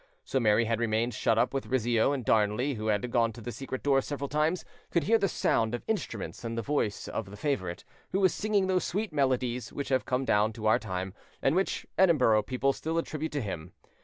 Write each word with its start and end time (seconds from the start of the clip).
So 0.23 0.39
Mary 0.39 0.65
had 0.65 0.79
remained 0.79 1.13
shut 1.13 1.37
up 1.37 1.53
with 1.53 1.67
Rizzio, 1.67 2.11
and 2.11 2.25
Darnley, 2.25 2.73
who 2.73 2.87
had 2.87 3.11
gone 3.11 3.31
to 3.33 3.39
the 3.41 3.51
secret 3.51 3.83
door 3.83 4.01
several 4.01 4.29
times, 4.29 4.65
could 4.89 5.03
hear 5.03 5.19
the 5.19 5.27
sound 5.29 5.75
of 5.75 5.83
instruments 5.85 6.43
and 6.43 6.57
the 6.57 6.63
voice 6.63 7.07
of 7.07 7.29
the 7.29 7.37
favourite, 7.37 7.85
who 8.11 8.19
was 8.19 8.33
singing 8.33 8.65
those 8.65 8.83
sweet 8.83 9.13
melodies 9.13 9.71
which 9.71 9.89
have 9.89 10.05
come 10.05 10.25
down 10.25 10.53
to 10.53 10.65
our 10.65 10.79
time, 10.79 11.13
and 11.39 11.55
which 11.55 11.85
Edinburgh 11.99 12.41
people 12.41 12.73
still 12.73 12.97
attribute 12.97 13.31
to 13.33 13.41
him. 13.41 13.73